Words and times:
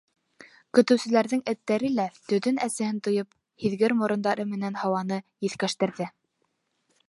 Көтөүселәрҙең 0.77 1.43
эттәре 1.53 1.91
лә, 1.97 2.07
төтөн 2.31 2.57
әсеһен 2.69 3.03
тойоп, 3.09 3.37
һиҙгер 3.67 3.97
морондары 4.03 4.49
менән 4.55 4.83
һауаны 4.85 5.23
еҫкәштерҙе. 5.51 6.13